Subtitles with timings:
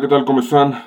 [0.00, 0.24] ¿Qué tal?
[0.24, 0.84] ¿Cómo están?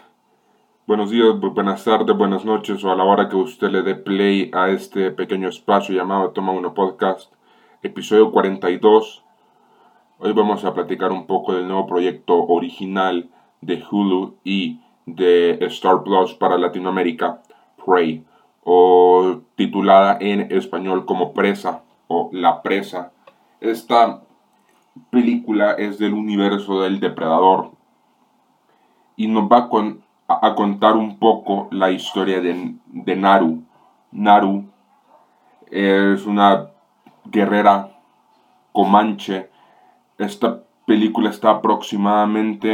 [0.88, 4.50] Buenos días, buenas tardes, buenas noches o a la hora que usted le dé play
[4.52, 7.32] a este pequeño espacio llamado Toma Uno Podcast,
[7.84, 9.24] episodio 42.
[10.18, 13.30] Hoy vamos a platicar un poco del nuevo proyecto original
[13.62, 17.44] de Hulu y de Star Plus para Latinoamérica,
[17.86, 18.26] Prey,
[18.64, 23.12] o titulada en español como Presa o La Presa.
[23.62, 24.24] Esta
[25.12, 27.75] película es del universo del depredador
[29.16, 29.70] y nos va
[30.28, 33.64] a, contar un poco la historia de, de Naru.
[34.12, 34.66] Naru
[35.72, 36.70] es una
[37.26, 37.92] guerrera
[38.72, 39.50] comanche.
[40.18, 42.74] Esta película está aproximadamente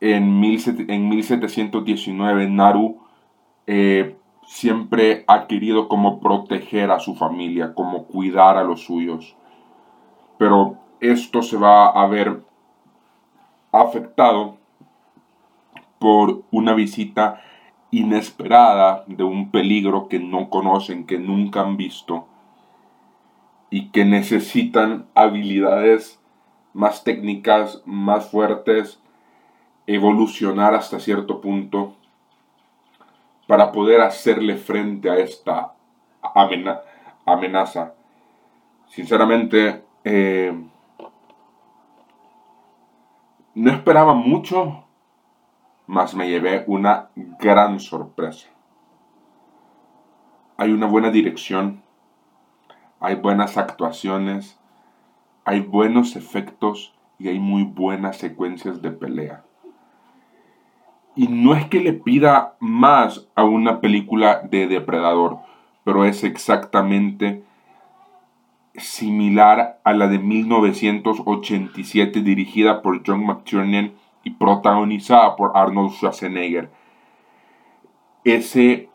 [0.00, 2.48] en, en 1719.
[2.48, 2.98] Naru
[3.66, 4.16] eh,
[4.46, 9.36] siempre ha querido como proteger a su familia, como cuidar a los suyos.
[10.38, 12.42] Pero esto se va a ver
[13.72, 14.59] afectado
[16.00, 17.42] por una visita
[17.90, 22.26] inesperada de un peligro que no conocen, que nunca han visto
[23.68, 26.18] y que necesitan habilidades
[26.72, 28.98] más técnicas, más fuertes,
[29.86, 31.94] evolucionar hasta cierto punto
[33.46, 35.74] para poder hacerle frente a esta
[37.26, 37.92] amenaza.
[38.88, 40.58] Sinceramente, eh,
[43.54, 44.84] no esperaba mucho
[45.90, 48.48] mas me llevé una gran sorpresa.
[50.56, 51.82] Hay una buena dirección,
[53.00, 54.56] hay buenas actuaciones,
[55.44, 59.42] hay buenos efectos y hay muy buenas secuencias de pelea.
[61.16, 65.40] Y no es que le pida más a una película de Depredador,
[65.82, 67.42] pero es exactamente
[68.76, 73.94] similar a la de 1987 dirigida por John McTiernan
[74.24, 76.70] y protagonizada por Arnold Schwarzenegger.
[78.24, 78.90] Ese,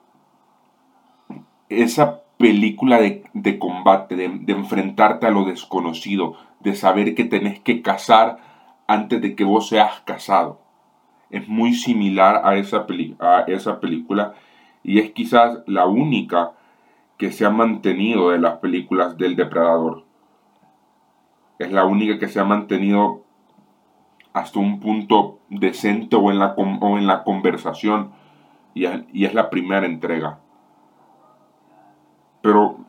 [1.70, 8.38] esa película de, combate, de, enfrentarte a lo desconocido, de saber que tenés que cazar
[8.88, 10.62] antes de que vos seas casado.
[11.30, 12.86] Es muy similar a esa,
[13.20, 14.36] a esa película
[14.84, 16.52] y es quizás la única
[17.18, 20.06] que se ha mantenido de las películas del depredador.
[21.58, 23.25] Es la única que se ha mantenido
[24.36, 28.12] hasta un punto decente o en la, en la conversación
[28.74, 30.40] y, es la primera entrega.
[32.42, 32.80] Pero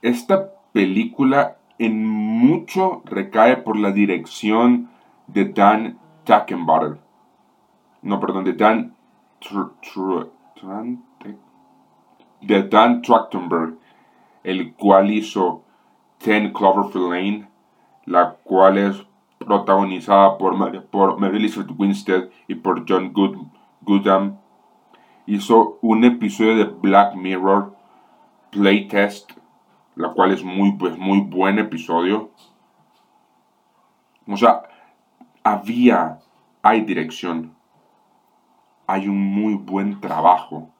[0.00, 4.88] esta película en mucho recae por la dirección
[5.26, 6.98] de Dan Tackenbutter.
[8.02, 8.94] No, perdón, de Dan,
[12.42, 13.76] de Dan Trachtenberg,
[14.44, 15.64] el cual hizo
[16.18, 17.47] Ten Cloverfield Lane,
[18.08, 19.06] la cual es
[19.38, 23.36] protagonizada por, por Mary Elizabeth Winstead y por John Good.
[25.26, 27.76] Hizo un episodio de Black Mirror,
[28.50, 29.32] Playtest,
[29.94, 32.30] la cual es muy, pues, muy buen episodio.
[34.26, 34.62] O sea,
[35.44, 36.18] había,
[36.62, 37.54] hay dirección,
[38.86, 40.70] hay un muy buen trabajo.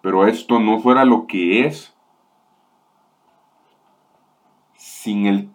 [0.00, 1.94] Pero esto no fuera lo que es
[4.74, 5.50] sin el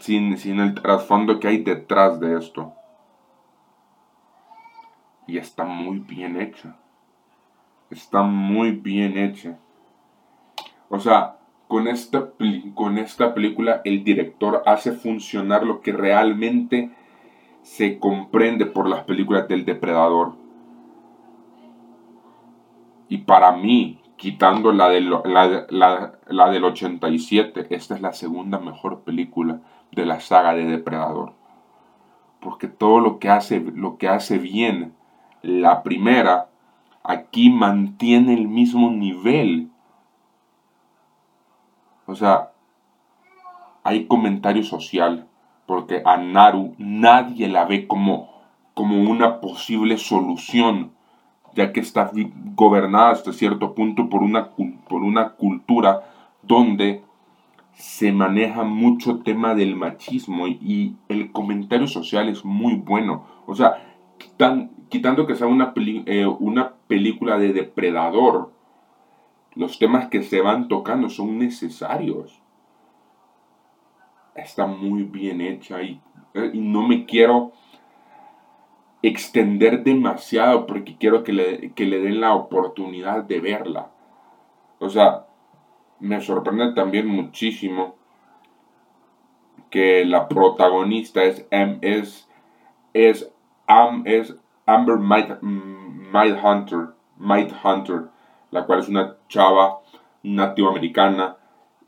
[0.00, 2.72] sin, el trasfondo que hay detrás de esto.
[5.26, 6.76] Y está muy bien hecha.
[7.90, 9.58] Está muy bien hecha.
[10.88, 11.38] O sea,
[11.68, 12.30] con esta,
[12.74, 16.90] con esta película el director hace funcionar lo que realmente
[17.62, 20.34] se comprende por las películas del depredador.
[23.08, 29.60] Y para mí, quitando la del, la, del 87, esta es la segunda mejor película
[29.92, 31.34] de la saga de Depredador.
[32.40, 34.94] Porque todo lo que hace, lo que hace bien
[35.42, 36.48] la primera,
[37.02, 39.68] aquí mantiene el mismo nivel.
[42.06, 42.52] O sea,
[43.82, 45.28] hay comentario social,
[45.66, 48.30] porque a Naru nadie la ve como,
[48.72, 50.93] como una posible solución
[51.54, 52.10] ya que está
[52.54, 56.02] gobernada hasta cierto punto por una, por una cultura
[56.42, 57.02] donde
[57.72, 63.26] se maneja mucho tema del machismo y, el comentario social es muy bueno.
[63.46, 63.74] O sea,
[64.88, 68.52] quitando que sea una, eh, una película de depredador,
[69.54, 72.40] los temas que se van tocando son necesarios.
[74.34, 76.00] Está muy bien hecha y,
[76.34, 77.52] eh, y no me quiero
[79.08, 83.90] extender demasiado porque quiero que le, le den la oportunidad de verla.
[84.78, 85.26] O sea,
[86.00, 87.96] me sorprende también muchísimo
[89.68, 92.28] que la protagonista es, es,
[92.94, 93.30] es,
[94.06, 98.04] es Amber Might, Hunter, Might Hunter,
[98.50, 99.80] la cual es una chava
[100.22, 101.36] nativoamericana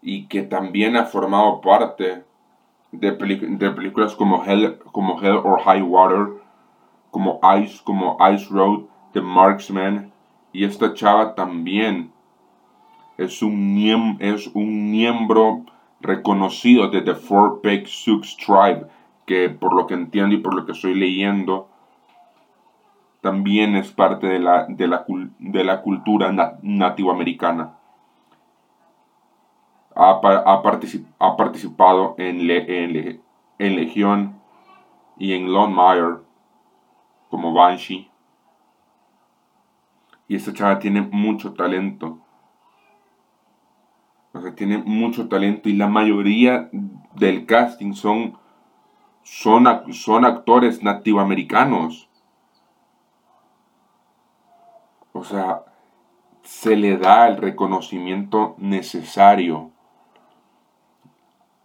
[0.02, 2.24] y que también ha formado parte
[2.92, 6.45] de, de películas como Hell, como Hell or High Water,
[7.16, 8.80] como Ice, como Ice Road,
[9.14, 10.12] The Marksman,
[10.52, 12.12] y esta chava también
[13.16, 15.62] es un, miembro
[16.02, 18.84] reconocido de The Four Big Sioux Tribe,
[19.24, 21.70] que por lo que entiendo y por lo que estoy leyendo,
[23.22, 24.86] también es parte de la, de
[25.64, 27.78] la, cultura nativoamericana.
[29.94, 30.20] Ha,
[31.38, 32.46] participado en,
[33.58, 34.38] Legión
[35.16, 36.25] y en Lone
[37.31, 38.11] como Banshee.
[40.28, 42.19] Y esta chava tiene mucho talento.
[44.32, 46.69] O sea, tiene mucho talento y la mayoría
[47.14, 48.37] del casting son,
[49.23, 52.11] son, son actores nativoamericanos.
[55.12, 55.62] O sea,
[56.43, 59.70] se le da el reconocimiento necesario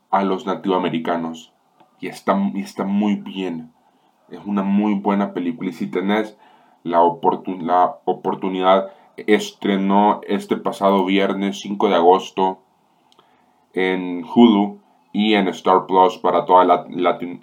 [0.10, 1.54] a los nativoamericanos.
[2.00, 3.74] Y está, está muy bien.
[4.32, 5.70] Es una muy buena película.
[5.70, 6.38] Y si tenés
[6.84, 7.00] la,
[7.60, 12.60] la oportunidad, estrenó este pasado viernes 5 de agosto
[13.74, 14.80] en Hulu
[15.14, 16.86] y en Star Plus para toda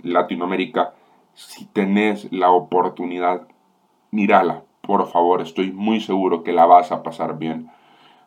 [0.02, 0.94] Latinoamérica.
[1.34, 3.46] Si tenés la oportunidad,
[4.10, 7.68] mírala por favor, estoy muy seguro que la vas a pasar bien.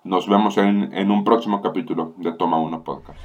[0.03, 3.17] Nos vemos en, en un próximo capítulo de Toma 1 Podcast.